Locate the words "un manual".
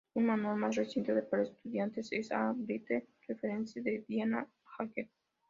0.15-0.57